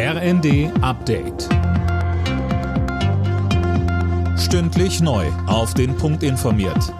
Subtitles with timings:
[0.00, 1.48] RND Update.
[4.38, 5.26] Stündlich neu.
[5.48, 6.94] Auf den Punkt informiert.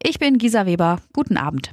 [0.00, 1.00] Ich bin Gisa Weber.
[1.12, 1.72] Guten Abend.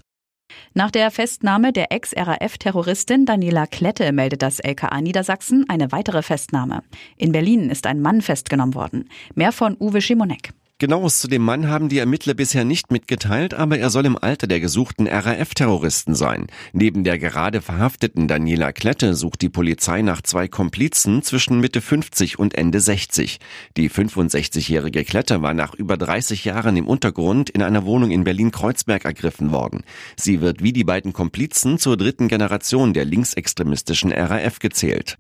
[0.74, 6.82] Nach der Festnahme der Ex-RAF-Terroristin Daniela Klette meldet das LKA Niedersachsen eine weitere Festnahme.
[7.16, 9.08] In Berlin ist ein Mann festgenommen worden.
[9.36, 10.50] Mehr von Uwe Schimonek.
[10.84, 14.48] Genaues zu dem Mann haben die Ermittler bisher nicht mitgeteilt, aber er soll im Alter
[14.48, 16.48] der gesuchten RAF-Terroristen sein.
[16.74, 22.38] Neben der gerade verhafteten Daniela Klette sucht die Polizei nach zwei Komplizen zwischen Mitte 50
[22.38, 23.40] und Ende 60.
[23.78, 29.06] Die 65-jährige Klette war nach über 30 Jahren im Untergrund in einer Wohnung in Berlin-Kreuzberg
[29.06, 29.84] ergriffen worden.
[30.18, 35.18] Sie wird wie die beiden Komplizen zur dritten Generation der linksextremistischen RAF gezählt.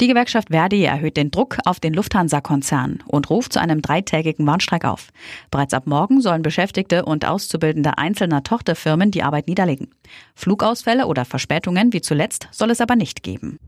[0.00, 4.84] Die Gewerkschaft Verdi erhöht den Druck auf den Lufthansa-Konzern und ruft zu einem dreitägigen Warnstreik
[4.84, 5.08] auf.
[5.50, 9.88] Bereits ab morgen sollen Beschäftigte und Auszubildende einzelner Tochterfirmen die Arbeit niederlegen.
[10.36, 13.58] Flugausfälle oder Verspätungen wie zuletzt soll es aber nicht geben.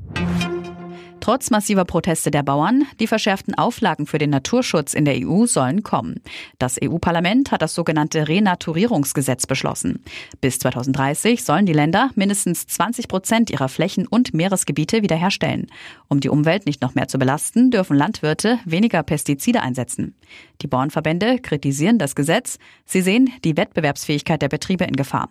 [1.21, 5.83] Trotz massiver Proteste der Bauern, die verschärften Auflagen für den Naturschutz in der EU sollen
[5.83, 6.21] kommen.
[6.59, 10.03] Das EU-Parlament hat das sogenannte Renaturierungsgesetz beschlossen.
[10.41, 15.67] Bis 2030 sollen die Länder mindestens 20 Prozent ihrer Flächen und Meeresgebiete wiederherstellen.
[16.09, 20.17] Um die Umwelt nicht noch mehr zu belasten, dürfen Landwirte weniger Pestizide einsetzen.
[20.63, 22.59] Die Bauernverbände kritisieren das Gesetz.
[22.87, 25.29] Sie sehen die Wettbewerbsfähigkeit der Betriebe in Gefahr.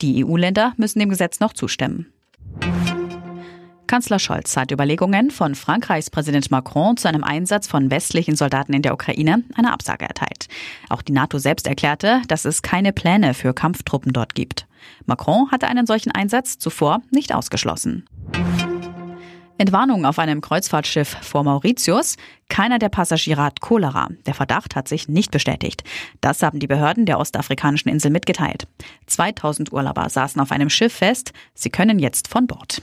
[0.00, 2.13] Die EU-Länder müssen dem Gesetz noch zustimmen.
[3.86, 8.82] Kanzler Scholz hat Überlegungen von Frankreichs Präsident Macron zu einem Einsatz von westlichen Soldaten in
[8.82, 10.48] der Ukraine eine Absage erteilt.
[10.88, 14.66] Auch die NATO selbst erklärte, dass es keine Pläne für Kampftruppen dort gibt.
[15.06, 18.06] Macron hatte einen solchen Einsatz zuvor nicht ausgeschlossen.
[19.56, 22.16] Entwarnung auf einem Kreuzfahrtschiff vor Mauritius.
[22.48, 24.08] Keiner der Passagiere hat Cholera.
[24.26, 25.84] Der Verdacht hat sich nicht bestätigt.
[26.20, 28.66] Das haben die Behörden der ostafrikanischen Insel mitgeteilt.
[29.06, 31.32] 2000 Urlauber saßen auf einem Schiff fest.
[31.54, 32.82] Sie können jetzt von Bord.